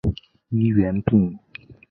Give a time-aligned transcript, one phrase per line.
[0.49, 1.37] 医源病。